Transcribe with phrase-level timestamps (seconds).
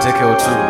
[0.00, 0.67] Tekel too.